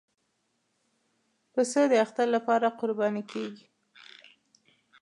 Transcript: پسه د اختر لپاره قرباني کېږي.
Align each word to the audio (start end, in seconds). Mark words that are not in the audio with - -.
پسه 1.53 1.81
د 1.91 1.93
اختر 2.03 2.27
لپاره 2.35 2.67
قرباني 2.79 3.23
کېږي. 3.31 3.65